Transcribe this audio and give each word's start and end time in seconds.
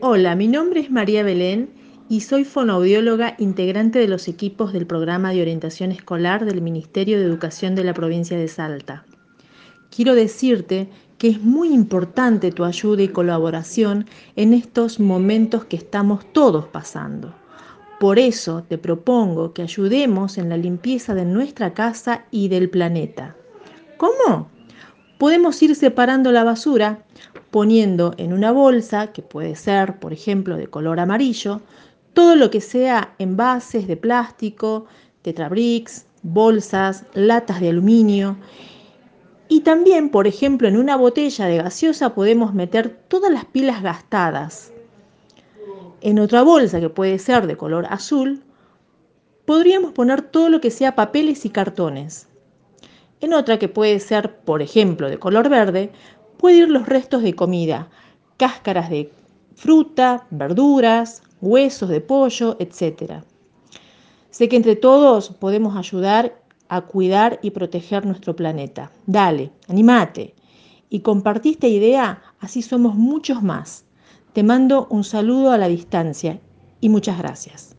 Hola, 0.00 0.34
mi 0.34 0.48
nombre 0.48 0.80
es 0.80 0.90
María 0.90 1.22
Belén 1.22 1.70
y 2.08 2.20
soy 2.20 2.44
fonoaudióloga 2.44 3.36
integrante 3.38 3.98
de 3.98 4.08
los 4.08 4.28
equipos 4.28 4.72
del 4.72 4.86
programa 4.86 5.32
de 5.32 5.42
orientación 5.42 5.92
escolar 5.92 6.44
del 6.44 6.60
Ministerio 6.60 7.18
de 7.18 7.24
Educación 7.24 7.74
de 7.74 7.84
la 7.84 7.94
provincia 7.94 8.36
de 8.36 8.48
Salta. 8.48 9.06
Quiero 9.94 10.14
decirte 10.14 10.88
que 11.18 11.28
es 11.28 11.40
muy 11.40 11.72
importante 11.72 12.50
tu 12.50 12.64
ayuda 12.64 13.02
y 13.02 13.08
colaboración 13.08 14.06
en 14.36 14.54
estos 14.54 15.00
momentos 15.00 15.66
que 15.66 15.76
estamos 15.76 16.24
todos 16.32 16.66
pasando. 16.66 17.34
Por 18.00 18.18
eso 18.18 18.64
te 18.68 18.78
propongo 18.78 19.52
que 19.52 19.62
ayudemos 19.62 20.36
en 20.36 20.48
la 20.48 20.56
limpieza 20.56 21.14
de 21.14 21.24
nuestra 21.24 21.74
casa 21.74 22.24
y 22.30 22.48
del 22.48 22.68
planeta. 22.68 23.36
¿Cómo? 23.96 24.48
Podemos 25.18 25.62
ir 25.62 25.76
separando 25.76 26.32
la 26.32 26.42
basura 26.42 27.04
poniendo 27.52 28.14
en 28.16 28.32
una 28.32 28.50
bolsa, 28.50 29.12
que 29.12 29.20
puede 29.20 29.56
ser, 29.56 30.00
por 30.00 30.14
ejemplo, 30.14 30.56
de 30.56 30.68
color 30.68 30.98
amarillo, 30.98 31.60
todo 32.14 32.34
lo 32.34 32.50
que 32.50 32.62
sea 32.62 33.14
envases 33.18 33.86
de 33.86 33.98
plástico, 33.98 34.86
tetrabricks, 35.20 36.06
bolsas, 36.22 37.04
latas 37.12 37.60
de 37.60 37.68
aluminio. 37.68 38.38
Y 39.48 39.60
también, 39.60 40.08
por 40.08 40.26
ejemplo, 40.26 40.66
en 40.66 40.78
una 40.78 40.96
botella 40.96 41.44
de 41.44 41.58
gaseosa 41.58 42.14
podemos 42.14 42.54
meter 42.54 42.88
todas 43.08 43.30
las 43.30 43.44
pilas 43.44 43.82
gastadas. 43.82 44.72
En 46.00 46.18
otra 46.18 46.42
bolsa, 46.42 46.80
que 46.80 46.88
puede 46.88 47.18
ser 47.18 47.46
de 47.46 47.58
color 47.58 47.86
azul, 47.90 48.42
podríamos 49.44 49.92
poner 49.92 50.22
todo 50.22 50.48
lo 50.48 50.62
que 50.62 50.70
sea 50.70 50.94
papeles 50.94 51.44
y 51.44 51.50
cartones. 51.50 52.28
En 53.20 53.34
otra, 53.34 53.58
que 53.58 53.68
puede 53.68 54.00
ser, 54.00 54.36
por 54.36 54.62
ejemplo, 54.62 55.10
de 55.10 55.18
color 55.18 55.50
verde, 55.50 55.92
puede 56.42 56.56
ir 56.56 56.70
los 56.70 56.86
restos 56.86 57.22
de 57.22 57.34
comida, 57.34 57.88
cáscaras 58.36 58.90
de 58.90 59.12
fruta, 59.54 60.26
verduras, 60.30 61.22
huesos 61.40 61.88
de 61.88 62.00
pollo, 62.00 62.56
etc. 62.58 63.22
Sé 64.30 64.48
que 64.48 64.56
entre 64.56 64.74
todos 64.74 65.30
podemos 65.30 65.76
ayudar 65.76 66.42
a 66.68 66.80
cuidar 66.80 67.38
y 67.42 67.52
proteger 67.52 68.04
nuestro 68.04 68.34
planeta. 68.34 68.90
Dale, 69.06 69.52
animate. 69.68 70.34
Y 70.90 71.00
compartí 71.00 71.50
esta 71.50 71.68
idea, 71.68 72.20
así 72.40 72.60
somos 72.60 72.96
muchos 72.96 73.40
más. 73.44 73.84
Te 74.32 74.42
mando 74.42 74.88
un 74.90 75.04
saludo 75.04 75.52
a 75.52 75.58
la 75.58 75.68
distancia 75.68 76.40
y 76.80 76.88
muchas 76.88 77.18
gracias. 77.18 77.76